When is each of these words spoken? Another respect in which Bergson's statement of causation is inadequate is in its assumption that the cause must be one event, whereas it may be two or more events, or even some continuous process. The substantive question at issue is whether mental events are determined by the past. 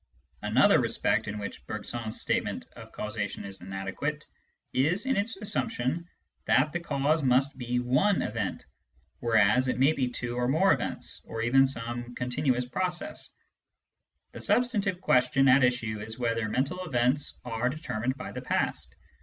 Another 0.41 0.79
respect 0.79 1.27
in 1.27 1.37
which 1.37 1.67
Bergson's 1.67 2.19
statement 2.19 2.65
of 2.75 2.91
causation 2.91 3.45
is 3.45 3.61
inadequate 3.61 4.25
is 4.73 5.05
in 5.05 5.15
its 5.15 5.37
assumption 5.37 6.07
that 6.45 6.71
the 6.71 6.79
cause 6.79 7.21
must 7.21 7.55
be 7.55 7.77
one 7.79 8.23
event, 8.23 8.65
whereas 9.19 9.67
it 9.67 9.77
may 9.77 9.93
be 9.93 10.09
two 10.09 10.35
or 10.35 10.47
more 10.47 10.73
events, 10.73 11.21
or 11.25 11.43
even 11.43 11.67
some 11.67 12.15
continuous 12.15 12.67
process. 12.67 13.31
The 14.31 14.41
substantive 14.41 15.01
question 15.01 15.47
at 15.47 15.63
issue 15.63 15.99
is 15.99 16.17
whether 16.17 16.49
mental 16.49 16.83
events 16.83 17.39
are 17.45 17.69
determined 17.69 18.17
by 18.17 18.31
the 18.31 18.41
past. 18.41 18.95